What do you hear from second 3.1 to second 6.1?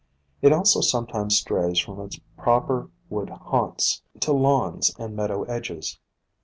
wood haunts, to lawns and meadow edges.